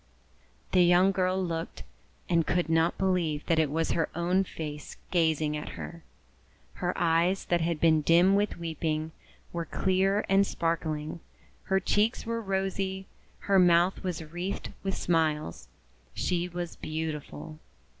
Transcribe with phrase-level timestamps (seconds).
[0.71, 1.83] The young girl looked,
[2.27, 6.03] and could not believe that it was her own face gazing at her.
[6.81, 9.11] Her eyes, that had been dim with weeping,
[9.53, 11.19] were clear and sparkling,
[11.65, 13.05] her cheeks were rosy,
[13.41, 15.67] her mouth was wreathed with smiles.
[16.15, 17.59] She was beautiful.